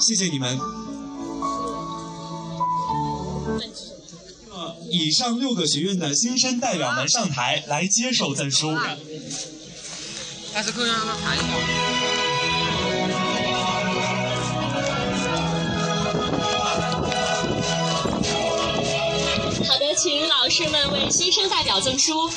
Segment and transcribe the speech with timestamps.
[0.00, 0.58] 谢谢你们。
[4.90, 8.74] 以上六个学院的新生代表们上台来接受赠书。
[10.52, 11.46] 下次课要让他们谈一下。
[19.68, 22.30] 好的，请老师们为新生代表赠书。